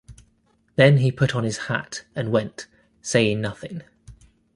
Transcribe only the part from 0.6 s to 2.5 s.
Then he put on his hat and